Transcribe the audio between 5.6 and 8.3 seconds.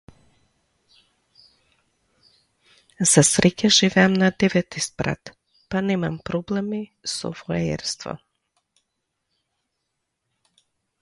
па немам проблеми со воајерство.